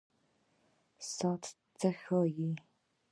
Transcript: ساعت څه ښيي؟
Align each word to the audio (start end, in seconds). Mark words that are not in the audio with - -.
ساعت 1.15 1.43
څه 1.79 1.89
ښيي؟ 2.01 2.49